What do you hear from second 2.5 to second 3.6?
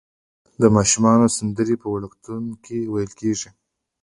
کې ویل کیږي.